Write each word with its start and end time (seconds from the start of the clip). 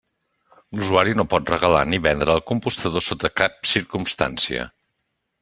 L'usuari 0.77 1.13
no 1.19 1.25
pot 1.33 1.51
regalar 1.53 1.81
ni 1.89 1.99
vendre 2.07 2.37
el 2.37 2.41
compostador 2.53 3.05
sota 3.09 3.33
cap 3.43 3.61
circumstància. 3.75 4.67